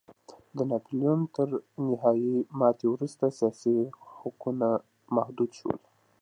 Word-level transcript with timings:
د 0.55 0.57
ناپلیون 0.71 1.19
تر 1.35 1.47
نهايي 1.87 2.37
ماتې 2.59 2.85
وروسته 2.89 3.25
سیاسي 3.39 3.77
حقونه 4.17 4.67
محدود 5.15 5.51
شول. 5.59 5.79